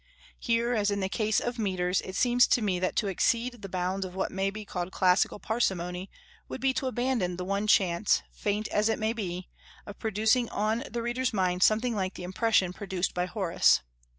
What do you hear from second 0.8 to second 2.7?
in the case of metres, it seems to